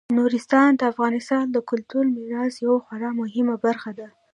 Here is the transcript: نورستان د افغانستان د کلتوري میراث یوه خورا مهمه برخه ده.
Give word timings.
نورستان 0.17 0.69
د 0.75 0.81
افغانستان 0.91 1.43
د 1.51 1.57
کلتوري 1.69 2.09
میراث 2.17 2.53
یوه 2.65 2.79
خورا 2.85 3.09
مهمه 3.21 3.55
برخه 3.65 3.91
ده. 3.99 4.07